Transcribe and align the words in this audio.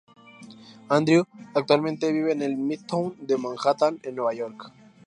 Andrew 0.89 1.25
actualmente 1.53 2.11
vive 2.11 2.31
en 2.31 2.41
el 2.41 2.57
Midtown 2.57 3.15
de 3.19 3.37
Manhattan, 3.37 3.99
en 4.01 4.15
Nueva 4.15 4.33
York. 4.33 4.71